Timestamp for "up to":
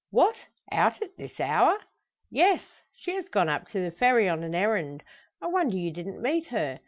3.49-3.79